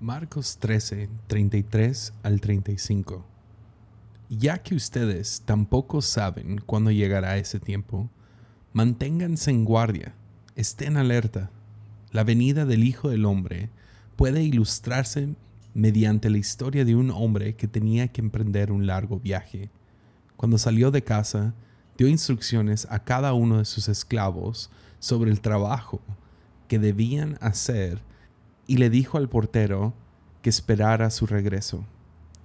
Marcos 0.00 0.58
13, 0.58 1.08
33 1.26 2.12
al 2.22 2.40
35. 2.40 3.26
Ya 4.28 4.58
que 4.58 4.76
ustedes 4.76 5.42
tampoco 5.44 6.02
saben 6.02 6.60
cuándo 6.64 6.92
llegará 6.92 7.36
ese 7.36 7.58
tiempo, 7.58 8.08
manténganse 8.72 9.50
en 9.50 9.64
guardia, 9.64 10.14
estén 10.54 10.98
alerta. 10.98 11.50
La 12.12 12.22
venida 12.22 12.64
del 12.64 12.84
Hijo 12.84 13.08
del 13.08 13.24
Hombre 13.24 13.70
puede 14.14 14.44
ilustrarse 14.44 15.34
mediante 15.74 16.30
la 16.30 16.38
historia 16.38 16.84
de 16.84 16.94
un 16.94 17.10
hombre 17.10 17.56
que 17.56 17.66
tenía 17.66 18.06
que 18.06 18.20
emprender 18.20 18.70
un 18.70 18.86
largo 18.86 19.18
viaje. 19.18 19.68
Cuando 20.36 20.58
salió 20.58 20.92
de 20.92 21.02
casa, 21.02 21.54
dio 21.96 22.06
instrucciones 22.06 22.86
a 22.88 23.00
cada 23.02 23.32
uno 23.32 23.58
de 23.58 23.64
sus 23.64 23.88
esclavos 23.88 24.70
sobre 25.00 25.32
el 25.32 25.40
trabajo 25.40 26.00
que 26.68 26.78
debían 26.78 27.36
hacer 27.40 28.00
y 28.68 28.76
le 28.76 28.90
dijo 28.90 29.18
al 29.18 29.28
portero 29.28 29.94
que 30.42 30.50
esperara 30.50 31.10
su 31.10 31.26
regreso. 31.26 31.84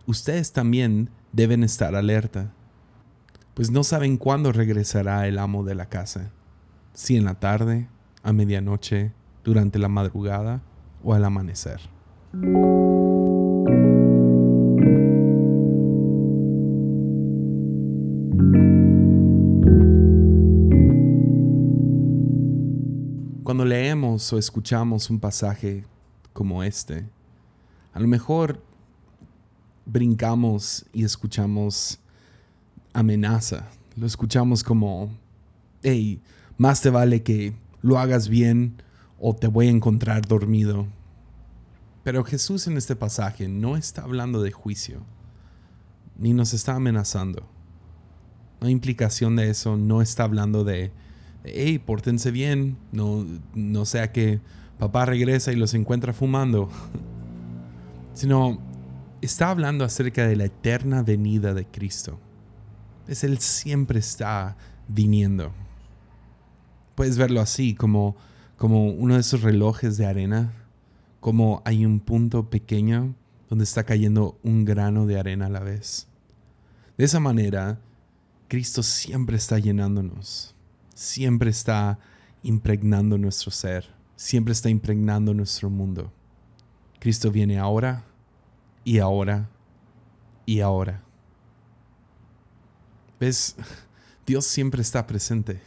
Ustedes 0.08 0.54
también 0.54 1.09
deben 1.34 1.64
estar 1.64 1.95
alerta, 1.95 2.54
pues 3.54 3.70
no 3.70 3.84
saben 3.84 4.18
cuándo 4.18 4.52
regresará 4.52 5.28
el 5.28 5.38
amo 5.38 5.64
de 5.64 5.76
la 5.76 5.88
casa, 5.88 6.31
si 6.94 7.17
en 7.17 7.26
la 7.26 7.36
tarde, 7.36 7.88
a 8.23 8.31
medianoche, 8.31 9.12
durante 9.44 9.78
la 9.78 9.90
madrugada 9.90 10.62
o 11.04 11.14
al 11.14 11.26
amanecer. 11.26 11.81
Cuando 23.44 23.66
leemos 23.66 24.31
o 24.31 24.38
escuchamos 24.38 25.09
un 25.09 25.20
pasaje 25.20 25.84
como 26.34 26.64
este. 26.64 27.08
A 27.94 28.00
lo 28.00 28.08
mejor 28.08 28.62
brincamos 29.86 30.86
y 30.94 31.03
escuchamos 31.03 32.00
amenaza. 32.94 33.70
Lo 33.95 34.06
escuchamos 34.06 34.64
como, 34.64 35.09
hey, 35.84 36.22
más 36.58 36.81
te 36.81 36.89
vale 36.89 37.23
que 37.23 37.54
lo 37.81 38.00
hagas 38.00 38.30
bien 38.30 38.81
o 39.20 39.36
te 39.36 39.48
voy 39.48 39.67
a 39.67 39.72
encontrar 39.72 40.28
dormido. 40.28 40.88
Pero 42.04 42.23
Jesús 42.23 42.67
en 42.67 42.78
este 42.78 42.95
pasaje 42.95 43.48
no 43.48 43.78
está 43.78 44.04
hablando 44.04 44.42
de 44.42 44.52
juicio, 44.52 45.02
ni 46.17 46.34
nos 46.34 46.54
está 46.54 46.76
amenazando. 46.76 47.48
No 48.59 48.67
hay 48.67 48.73
implicación 48.73 49.36
de 49.36 49.50
eso, 49.50 49.78
no 49.78 50.02
está 50.02 50.23
hablando 50.23 50.64
de, 50.64 50.92
hey, 51.44 51.80
pórtense 51.80 52.31
bien, 52.31 52.78
no, 52.92 53.26
no 53.54 53.86
sea 53.86 54.11
que 54.11 54.42
papá 54.84 55.06
regresa 55.06 55.53
y 55.53 55.56
los 55.56 55.73
encuentra 55.76 56.12
fumando, 56.12 56.67
sino 58.14 58.59
está 59.22 59.50
hablando 59.50 59.86
acerca 59.86 60.28
de 60.28 60.36
la 60.36 60.44
eterna 60.44 61.03
venida 61.03 61.53
de 61.53 61.66
Cristo. 61.66 62.20
Es 63.08 63.23
Él 63.23 63.38
siempre 63.38 64.00
está 64.00 64.58
viniendo. 64.89 65.54
Puedes 66.95 67.17
verlo 67.17 67.39
así, 67.39 67.76
como, 67.76 68.17
como 68.58 68.88
uno 68.88 69.14
de 69.14 69.22
esos 69.22 69.42
relojes 69.42 69.95
de 69.95 70.06
arena, 70.06 70.52
como 71.22 71.61
hay 71.64 71.86
un 71.86 72.02
punto 72.02 72.50
pequeño 72.50 73.16
donde 73.50 73.64
está 73.64 73.86
cayendo 73.86 74.38
un 74.44 74.66
grano 74.66 75.06
de 75.06 75.17
arena 75.17 75.45
a 75.45 75.50
la 75.50 75.61
vez. 75.61 76.08
De 76.98 77.06
esa 77.06 77.22
manera, 77.22 77.80
Cristo 78.50 78.84
siempre 78.84 79.38
está 79.38 79.59
llenándonos, 79.59 80.54
siempre 80.94 81.52
está 81.52 82.00
impregnando 82.44 83.17
nuestro 83.17 83.50
ser 83.50 84.03
siempre 84.24 84.54
está 84.54 84.70
impregnando 84.70 85.34
nuestro 85.34 85.70
mundo. 85.70 86.10
Cristo 87.02 87.30
viene 87.30 87.60
ahora 87.60 88.06
y 88.86 89.00
ahora 89.00 89.50
y 90.46 90.62
ahora. 90.62 91.04
¿Ves? 93.20 93.58
Dios 94.26 94.45
siempre 94.45 94.82
está 94.82 95.06
presente, 95.06 95.60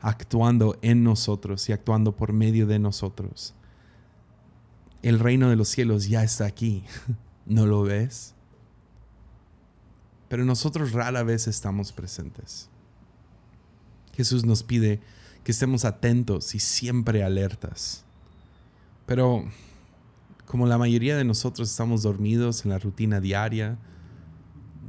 actuando 0.00 0.80
en 0.82 1.04
nosotros 1.04 1.68
y 1.68 1.72
actuando 1.72 2.16
por 2.16 2.32
medio 2.32 2.66
de 2.66 2.80
nosotros. 2.80 3.54
El 5.02 5.20
reino 5.20 5.48
de 5.48 5.54
los 5.54 5.68
cielos 5.68 6.08
ya 6.08 6.24
está 6.24 6.46
aquí. 6.46 6.82
¿No 7.46 7.66
lo 7.66 7.82
ves? 7.82 8.34
Pero 10.28 10.44
nosotros 10.44 10.90
rara 10.90 11.22
vez 11.22 11.46
estamos 11.46 11.92
presentes. 11.92 12.68
Jesús 14.12 14.44
nos 14.44 14.64
pide 14.64 15.00
que 15.44 15.52
estemos 15.52 15.84
atentos 15.84 16.54
y 16.54 16.58
siempre 16.58 17.22
alertas. 17.22 18.04
Pero 19.06 19.44
como 20.46 20.66
la 20.66 20.78
mayoría 20.78 21.16
de 21.16 21.24
nosotros 21.24 21.70
estamos 21.70 22.02
dormidos 22.02 22.64
en 22.64 22.70
la 22.70 22.78
rutina 22.78 23.20
diaria, 23.20 23.78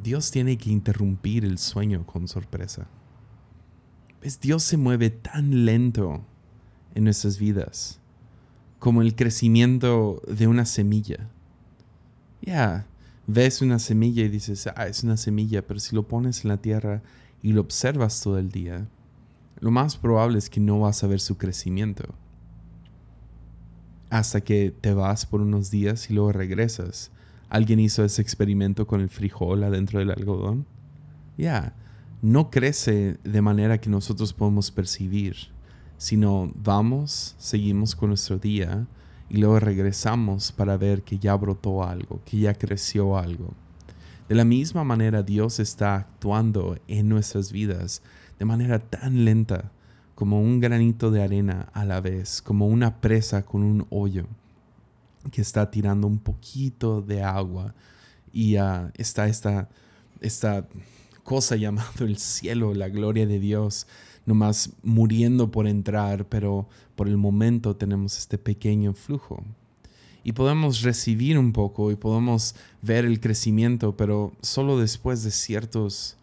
Dios 0.04 0.32
tiene 0.32 0.58
que 0.58 0.72
interrumpir 0.72 1.46
el 1.46 1.58
sueño 1.58 2.06
con 2.06 2.28
sorpresa. 2.28 2.88
¿Ves? 4.22 4.40
Dios 4.40 4.64
se 4.64 4.78
mueve 4.78 5.10
tan 5.10 5.66
lento 5.66 6.26
en 6.96 7.04
nuestras 7.04 7.38
vidas 7.38 8.00
como 8.80 9.04
el 9.04 9.16
crecimiento 9.16 10.22
de 10.28 10.48
una 10.48 10.66
semilla. 10.66 11.30
Ya, 12.42 12.88
ves 13.28 13.62
una 13.62 13.78
semilla 13.78 14.24
y 14.24 14.30
dices, 14.30 14.68
ah, 14.76 14.88
es 14.88 15.04
una 15.04 15.18
semilla, 15.18 15.66
pero 15.66 15.80
si 15.80 15.96
lo 15.96 16.08
pones 16.08 16.44
en 16.44 16.50
la 16.50 16.58
tierra 16.58 17.04
y 17.44 17.54
lo 17.54 17.62
observas 17.62 18.22
todo 18.22 18.40
el 18.40 18.50
día, 18.50 18.88
lo 19.62 19.70
más 19.70 19.96
probable 19.96 20.40
es 20.40 20.50
que 20.50 20.60
no 20.60 20.80
vas 20.82 21.04
a 21.04 21.08
ver 21.08 21.20
su 21.20 21.38
crecimiento. 21.38 22.04
Hasta 24.10 24.42
que 24.42 24.72
te 24.82 24.94
vas 24.94 25.26
por 25.26 25.40
unos 25.40 25.70
días 25.70 26.10
y 26.10 26.14
luego 26.14 26.34
regresas. 26.34 27.12
¿Alguien 27.48 27.80
hizo 27.80 28.04
ese 28.04 28.24
experimento 28.24 28.88
con 28.88 29.02
el 29.02 29.10
frijol 29.10 29.64
adentro 29.64 30.00
del 30.00 30.10
algodón? 30.10 30.66
Ya, 31.38 31.76
no 32.24 32.50
crece 32.50 33.18
de 33.24 33.42
manera 33.42 33.80
que 33.80 33.90
nosotros 33.90 34.34
podemos 34.34 34.72
percibir, 34.72 35.36
sino 35.98 36.52
vamos, 36.56 37.36
seguimos 37.38 37.96
con 37.96 38.10
nuestro 38.10 38.40
día 38.40 38.88
y 39.30 39.38
luego 39.38 39.60
regresamos 39.60 40.52
para 40.52 40.76
ver 40.76 41.04
que 41.04 41.20
ya 41.20 41.36
brotó 41.36 41.84
algo, 41.84 42.20
que 42.26 42.40
ya 42.40 42.56
creció 42.56 43.16
algo. 43.16 43.54
De 44.28 44.34
la 44.34 44.44
misma 44.44 44.84
manera 44.84 45.22
Dios 45.22 45.60
está 45.60 45.98
actuando 45.98 46.78
en 46.88 47.10
nuestras 47.10 47.52
vidas 47.52 48.02
de 48.42 48.46
manera 48.46 48.80
tan 48.80 49.24
lenta 49.24 49.72
como 50.16 50.42
un 50.42 50.60
granito 50.60 51.12
de 51.12 51.22
arena 51.22 51.70
a 51.74 51.86
la 51.86 52.02
vez, 52.02 52.42
como 52.42 52.66
una 52.66 53.00
presa 53.00 53.46
con 53.46 53.62
un 53.62 53.86
hoyo 53.92 54.26
que 55.32 55.44
está 55.44 55.70
tirando 55.70 56.08
un 56.08 56.18
poquito 56.18 57.04
de 57.04 57.22
agua 57.22 57.76
y 58.34 58.56
ah, 58.56 58.92
está 58.98 59.28
esta, 59.28 59.70
esta 60.22 60.68
cosa 61.24 61.56
llamada 61.56 61.92
el 62.00 62.18
cielo, 62.18 62.74
la 62.74 62.90
gloria 62.90 63.28
de 63.28 63.38
Dios, 63.38 63.86
nomás 64.26 64.72
muriendo 64.82 65.52
por 65.52 65.68
entrar, 65.68 66.28
pero 66.28 66.68
por 66.96 67.08
el 67.08 67.18
momento 67.18 67.76
tenemos 67.76 68.18
este 68.18 68.40
pequeño 68.40 68.96
flujo. 68.96 69.44
Y 70.24 70.32
podemos 70.32 70.82
recibir 70.82 71.38
un 71.38 71.54
poco 71.54 71.92
y 71.92 71.96
podemos 71.96 72.56
ver 72.82 73.06
el 73.06 73.20
crecimiento, 73.20 73.96
pero 73.96 74.34
solo 74.42 74.80
después 74.80 75.22
de 75.22 75.30
ciertos 75.30 76.18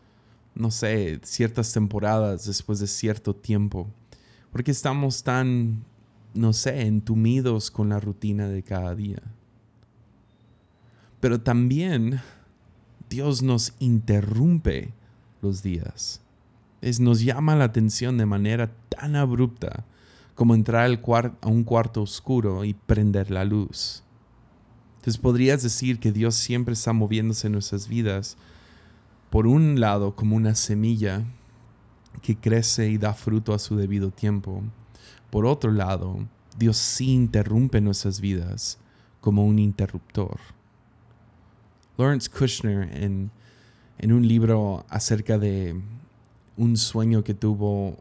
no 0.59 0.73
sé, 0.73 1.21
ciertas 1.23 1.73
temporadas, 1.73 2.45
después 2.45 2.81
de 2.81 2.89
cierto 2.89 3.35
tiempo. 3.35 3.89
Porque 4.51 4.73
estamos 4.73 5.23
tan, 5.23 5.85
no 6.35 6.53
sé, 6.53 6.83
entumidos 6.83 7.71
con 7.71 7.89
la 7.89 8.01
rutina 8.01 8.49
de 8.49 8.65
cada 8.65 8.95
día. 8.95 9.23
Pero 11.21 11.41
también 11.41 12.21
Dios 13.09 13.41
nos 13.43 13.75
interrumpe 13.79 14.93
los 15.43 15.63
días. 15.63 16.21
Es, 16.81 16.99
nos 16.99 17.21
llama 17.21 17.55
la 17.55 17.65
atención 17.65 18.19
de 18.19 18.27
manera 18.27 18.73
tan 18.89 19.15
abrupta 19.15 19.85
como 20.35 20.55
entrar 20.55 20.85
al 20.85 21.01
a 21.41 21.49
un 21.49 21.63
cuarto 21.63 22.03
oscuro 22.03 22.65
y 22.65 22.75
prender 22.75 23.31
la 23.31 23.45
luz. 23.45 24.03
Entonces 24.97 25.19
podrías 25.19 25.63
decir 25.63 26.01
que 26.01 26.11
Dios 26.11 26.35
siempre 26.35 26.75
está 26.75 26.93
moviéndose 26.93 27.47
en 27.47 27.53
nuestras 27.53 27.87
vidas 27.87 28.37
por 29.31 29.47
un 29.47 29.81
lado 29.81 30.15
como 30.15 30.37
una 30.37 30.55
semilla 30.55 31.25
que 32.23 32.37
crece 32.37 32.89
y 32.89 32.99
da 32.99 33.15
fruto 33.15 33.55
a 33.55 33.59
su 33.59 33.77
debido 33.77 34.11
tiempo. 34.11 34.63
Por 35.31 35.47
otro 35.47 35.71
lado, 35.71 36.27
Dios 36.57 36.77
sí 36.77 37.13
interrumpe 37.13 37.81
nuestras 37.81 38.21
vidas 38.21 38.79
como 39.21 39.45
un 39.45 39.59
interruptor. 39.59 40.39
Lawrence 41.97 42.31
Kushner 42.31 42.89
en, 42.93 43.31
en 43.99 44.13
un 44.13 44.27
libro 44.27 44.87
acerca 44.89 45.39
de 45.39 45.81
un 46.57 46.77
sueño 46.77 47.23
que 47.23 47.35
tuvo 47.35 47.97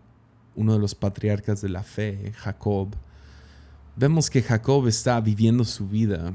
uno 0.56 0.74
de 0.74 0.80
los 0.80 0.96
patriarcas 0.96 1.62
de 1.62 1.70
la 1.70 1.84
fe, 1.84 2.34
Jacob, 2.38 2.96
vemos 3.96 4.30
que 4.30 4.42
Jacob 4.42 4.88
está 4.88 5.22
viviendo 5.22 5.64
su 5.64 5.88
vida 5.88 6.34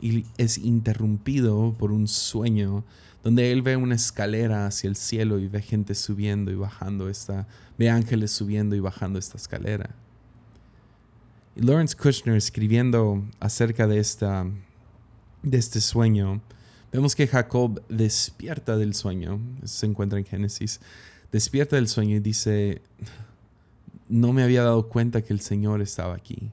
y 0.00 0.26
es 0.38 0.58
interrumpido 0.58 1.74
por 1.78 1.92
un 1.92 2.08
sueño 2.08 2.84
donde 3.22 3.52
él 3.52 3.62
ve 3.62 3.76
una 3.76 3.94
escalera 3.94 4.66
hacia 4.66 4.88
el 4.88 4.96
cielo 4.96 5.38
y 5.38 5.48
ve 5.48 5.60
gente 5.60 5.94
subiendo 5.94 6.50
y 6.50 6.54
bajando 6.54 7.08
esta, 7.08 7.46
ve 7.78 7.90
ángeles 7.90 8.30
subiendo 8.30 8.74
y 8.74 8.80
bajando 8.80 9.18
esta 9.18 9.36
escalera. 9.36 9.94
Y 11.54 11.62
Lawrence 11.62 11.96
Kushner 11.96 12.36
escribiendo 12.36 13.22
acerca 13.38 13.86
de 13.86 13.98
esta, 13.98 14.46
de 15.42 15.58
este 15.58 15.80
sueño, 15.80 16.40
vemos 16.92 17.14
que 17.14 17.26
Jacob 17.26 17.82
despierta 17.88 18.76
del 18.76 18.94
sueño, 18.94 19.40
se 19.64 19.86
encuentra 19.86 20.18
en 20.18 20.24
Génesis, 20.24 20.80
despierta 21.30 21.76
del 21.76 21.88
sueño 21.88 22.16
y 22.16 22.20
dice, 22.20 22.80
no 24.08 24.32
me 24.32 24.42
había 24.42 24.62
dado 24.62 24.88
cuenta 24.88 25.22
que 25.22 25.32
el 25.32 25.40
Señor 25.40 25.82
estaba 25.82 26.14
aquí. 26.14 26.50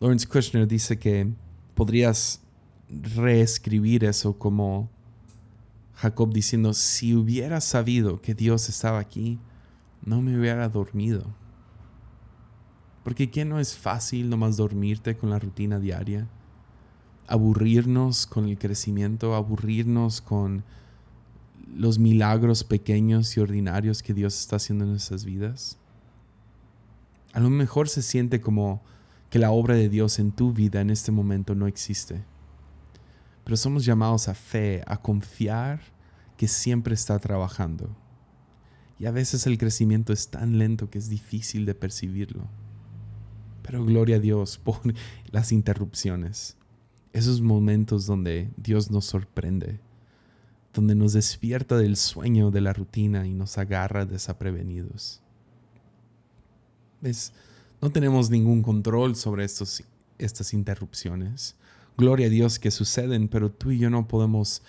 Lawrence 0.00 0.26
Kushner 0.26 0.66
dice 0.66 0.98
que 0.98 1.28
podrías 1.80 2.42
reescribir 2.90 4.04
eso 4.04 4.36
como 4.36 4.90
Jacob 5.94 6.30
diciendo, 6.30 6.74
si 6.74 7.14
hubiera 7.14 7.62
sabido 7.62 8.20
que 8.20 8.34
Dios 8.34 8.68
estaba 8.68 8.98
aquí, 8.98 9.38
no 10.04 10.20
me 10.20 10.38
hubiera 10.38 10.68
dormido. 10.68 11.24
Porque 13.02 13.30
¿qué 13.30 13.46
no 13.46 13.58
es 13.60 13.78
fácil 13.78 14.28
nomás 14.28 14.58
dormirte 14.58 15.16
con 15.16 15.30
la 15.30 15.38
rutina 15.38 15.78
diaria? 15.78 16.28
Aburrirnos 17.26 18.26
con 18.26 18.46
el 18.46 18.58
crecimiento, 18.58 19.34
aburrirnos 19.34 20.20
con 20.20 20.64
los 21.74 21.98
milagros 21.98 22.62
pequeños 22.62 23.34
y 23.38 23.40
ordinarios 23.40 24.02
que 24.02 24.12
Dios 24.12 24.38
está 24.38 24.56
haciendo 24.56 24.84
en 24.84 24.90
nuestras 24.90 25.24
vidas. 25.24 25.78
A 27.32 27.40
lo 27.40 27.48
mejor 27.48 27.88
se 27.88 28.02
siente 28.02 28.42
como 28.42 28.82
que 29.30 29.38
la 29.38 29.52
obra 29.52 29.76
de 29.76 29.88
Dios 29.88 30.18
en 30.18 30.32
tu 30.32 30.52
vida 30.52 30.80
en 30.80 30.90
este 30.90 31.12
momento 31.12 31.54
no 31.54 31.68
existe. 31.68 32.24
Pero 33.44 33.56
somos 33.56 33.84
llamados 33.84 34.28
a 34.28 34.34
fe, 34.34 34.82
a 34.86 35.00
confiar 35.00 35.80
que 36.36 36.48
siempre 36.48 36.94
está 36.94 37.18
trabajando. 37.18 37.96
Y 38.98 39.06
a 39.06 39.12
veces 39.12 39.46
el 39.46 39.56
crecimiento 39.56 40.12
es 40.12 40.28
tan 40.28 40.58
lento 40.58 40.90
que 40.90 40.98
es 40.98 41.08
difícil 41.08 41.64
de 41.64 41.74
percibirlo. 41.74 42.48
Pero 43.62 43.84
gloria 43.84 44.16
a 44.16 44.20
Dios 44.20 44.58
por 44.64 44.80
las 45.30 45.52
interrupciones. 45.52 46.56
Esos 47.12 47.40
momentos 47.40 48.06
donde 48.06 48.50
Dios 48.56 48.90
nos 48.90 49.04
sorprende, 49.04 49.80
donde 50.74 50.94
nos 50.94 51.12
despierta 51.12 51.76
del 51.76 51.96
sueño 51.96 52.50
de 52.50 52.60
la 52.60 52.72
rutina 52.72 53.26
y 53.26 53.32
nos 53.32 53.58
agarra 53.58 54.06
desaprevenidos. 54.06 55.22
¿Ves? 57.00 57.32
No 57.80 57.90
tenemos 57.90 58.28
ningún 58.28 58.62
control 58.62 59.16
sobre 59.16 59.44
estos, 59.44 59.82
estas 60.18 60.52
interrupciones. 60.52 61.56
Gloria 61.96 62.26
a 62.26 62.30
Dios 62.30 62.58
que 62.58 62.70
suceden, 62.70 63.28
pero 63.28 63.50
tú 63.50 63.70
y 63.70 63.78
yo 63.78 63.88
no 63.88 64.06
podemos 64.06 64.62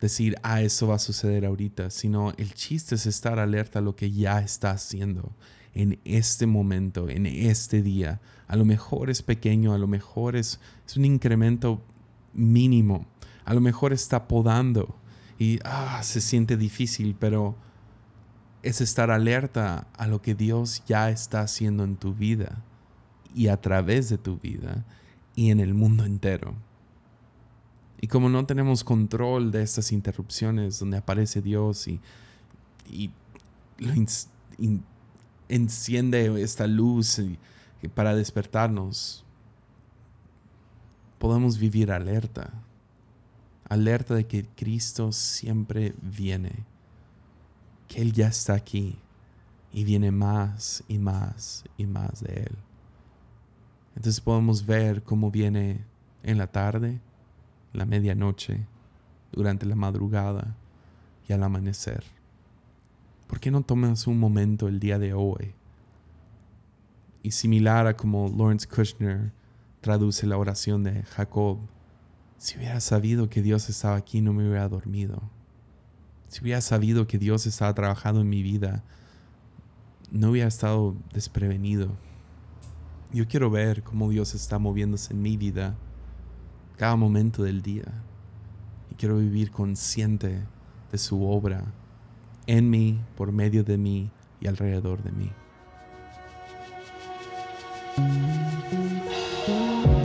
decir, 0.00 0.36
ah, 0.42 0.62
eso 0.62 0.88
va 0.88 0.94
a 0.94 1.00
suceder 1.00 1.44
ahorita, 1.44 1.90
sino 1.90 2.32
el 2.38 2.54
chiste 2.54 2.94
es 2.94 3.06
estar 3.06 3.38
alerta 3.38 3.80
a 3.80 3.82
lo 3.82 3.96
que 3.96 4.10
ya 4.10 4.40
está 4.40 4.70
haciendo 4.70 5.32
en 5.74 5.98
este 6.04 6.46
momento, 6.46 7.08
en 7.08 7.26
este 7.26 7.82
día. 7.82 8.20
A 8.46 8.56
lo 8.56 8.64
mejor 8.64 9.10
es 9.10 9.22
pequeño, 9.22 9.74
a 9.74 9.78
lo 9.78 9.86
mejor 9.86 10.34
es, 10.34 10.58
es 10.86 10.96
un 10.96 11.04
incremento 11.04 11.82
mínimo, 12.32 13.06
a 13.44 13.52
lo 13.52 13.60
mejor 13.60 13.92
está 13.92 14.26
podando 14.26 14.96
y 15.38 15.58
ah, 15.64 16.00
se 16.02 16.20
siente 16.20 16.56
difícil, 16.56 17.14
pero 17.18 17.56
es 18.68 18.82
estar 18.82 19.10
alerta 19.10 19.86
a 19.96 20.06
lo 20.06 20.20
que 20.20 20.34
Dios 20.34 20.82
ya 20.86 21.08
está 21.08 21.40
haciendo 21.40 21.84
en 21.84 21.96
tu 21.96 22.12
vida 22.12 22.62
y 23.34 23.48
a 23.48 23.58
través 23.58 24.10
de 24.10 24.18
tu 24.18 24.38
vida 24.38 24.84
y 25.34 25.50
en 25.50 25.58
el 25.58 25.72
mundo 25.72 26.04
entero. 26.04 26.54
Y 27.98 28.08
como 28.08 28.28
no 28.28 28.44
tenemos 28.44 28.84
control 28.84 29.52
de 29.52 29.62
estas 29.62 29.90
interrupciones 29.90 30.78
donde 30.78 30.98
aparece 30.98 31.40
Dios 31.40 31.88
y, 31.88 32.00
enciende 35.48 36.42
esta 36.42 36.66
luz 36.66 37.22
para 37.94 38.14
despertarnos, 38.14 39.24
podemos 41.18 41.58
vivir 41.58 41.90
alerta, 41.90 42.52
alerta 43.66 44.14
de 44.14 44.26
que 44.26 44.44
Cristo 44.44 45.10
siempre 45.12 45.94
viene 46.02 46.66
que 47.88 48.02
Él 48.02 48.12
ya 48.12 48.28
está 48.28 48.54
aquí 48.54 48.98
y 49.72 49.84
viene 49.84 50.10
más 50.10 50.84
y 50.86 50.98
más 50.98 51.64
y 51.76 51.86
más 51.86 52.22
de 52.22 52.42
Él. 52.42 52.56
Entonces 53.96 54.20
podemos 54.20 54.64
ver 54.64 55.02
cómo 55.02 55.30
viene 55.30 55.84
en 56.22 56.38
la 56.38 56.46
tarde, 56.46 57.00
la 57.72 57.84
medianoche, 57.84 58.66
durante 59.32 59.66
la 59.66 59.74
madrugada 59.74 60.56
y 61.28 61.32
al 61.32 61.42
amanecer. 61.42 62.04
¿Por 63.26 63.40
qué 63.40 63.50
no 63.50 63.62
tomas 63.62 64.06
un 64.06 64.18
momento 64.18 64.68
el 64.68 64.80
día 64.80 64.98
de 64.98 65.12
hoy? 65.12 65.54
Y 67.22 67.32
similar 67.32 67.86
a 67.86 67.96
como 67.96 68.28
Lawrence 68.28 68.66
Kushner 68.66 69.32
traduce 69.80 70.26
la 70.26 70.38
oración 70.38 70.82
de 70.82 71.02
Jacob, 71.02 71.58
si 72.38 72.56
hubiera 72.56 72.80
sabido 72.80 73.28
que 73.28 73.42
Dios 73.42 73.68
estaba 73.68 73.96
aquí 73.96 74.20
no 74.20 74.32
me 74.32 74.48
hubiera 74.48 74.68
dormido. 74.68 75.22
Si 76.28 76.42
hubiera 76.42 76.60
sabido 76.60 77.06
que 77.06 77.18
Dios 77.18 77.46
estaba 77.46 77.74
trabajando 77.74 78.20
en 78.20 78.28
mi 78.28 78.42
vida, 78.42 78.84
no 80.10 80.30
hubiera 80.30 80.48
estado 80.48 80.94
desprevenido. 81.12 81.88
Yo 83.12 83.26
quiero 83.26 83.50
ver 83.50 83.82
cómo 83.82 84.10
Dios 84.10 84.34
está 84.34 84.58
moviéndose 84.58 85.14
en 85.14 85.22
mi 85.22 85.38
vida 85.38 85.74
cada 86.76 86.96
momento 86.96 87.42
del 87.42 87.62
día. 87.62 87.86
Y 88.90 88.94
quiero 88.94 89.16
vivir 89.16 89.50
consciente 89.50 90.44
de 90.92 90.98
su 90.98 91.26
obra 91.26 91.64
en 92.46 92.68
mí, 92.68 93.00
por 93.16 93.32
medio 93.32 93.64
de 93.64 93.78
mí 93.78 94.10
y 94.40 94.48
alrededor 94.48 95.02
de 95.02 95.12
mí. 95.12 95.30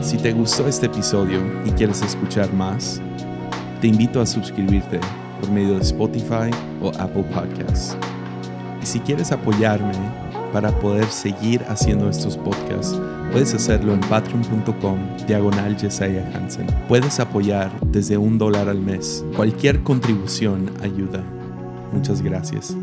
Si 0.02 0.16
te 0.16 0.32
gustó 0.32 0.66
este 0.66 0.86
episodio 0.86 1.40
y 1.66 1.70
quieres 1.72 2.00
escuchar 2.02 2.52
más, 2.52 3.00
te 3.80 3.88
invito 3.88 4.20
a 4.20 4.26
suscribirte 4.26 5.00
por 5.44 5.52
medio 5.52 5.74
de 5.74 5.82
Spotify 5.82 6.50
o 6.80 6.88
Apple 6.98 7.24
Podcasts. 7.24 7.96
Y 8.82 8.86
si 8.86 8.98
quieres 9.00 9.30
apoyarme 9.30 9.92
para 10.54 10.70
poder 10.80 11.04
seguir 11.06 11.62
haciendo 11.68 12.08
estos 12.08 12.38
podcasts, 12.38 12.98
puedes 13.30 13.52
hacerlo 13.52 13.92
en 13.92 14.00
patreon.com 14.00 14.98
diagonal 15.26 15.76
Jesiah 15.76 16.30
Hansen. 16.34 16.66
Puedes 16.88 17.20
apoyar 17.20 17.70
desde 17.86 18.16
un 18.16 18.38
dólar 18.38 18.70
al 18.70 18.80
mes. 18.80 19.22
Cualquier 19.36 19.82
contribución 19.82 20.70
ayuda. 20.82 21.22
Muchas 21.92 22.22
gracias. 22.22 22.74